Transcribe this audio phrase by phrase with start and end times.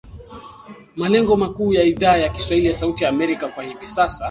[0.95, 4.19] Malengo makuu ya Idhaa ya kiswahili ya Sauti ya Amerika kwa hivi sasa